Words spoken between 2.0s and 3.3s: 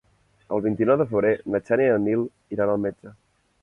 en Nil iran al metge.